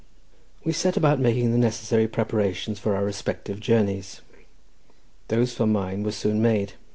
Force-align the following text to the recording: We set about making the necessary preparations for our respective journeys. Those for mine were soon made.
We 0.63 0.73
set 0.73 0.97
about 0.97 1.19
making 1.19 1.51
the 1.51 1.59
necessary 1.59 2.07
preparations 2.07 2.79
for 2.79 2.95
our 2.95 3.03
respective 3.05 3.59
journeys. 3.59 4.21
Those 5.27 5.53
for 5.53 5.67
mine 5.67 6.01
were 6.01 6.11
soon 6.11 6.41
made. 6.41 6.73